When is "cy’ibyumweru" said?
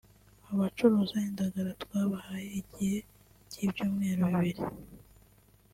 3.49-4.23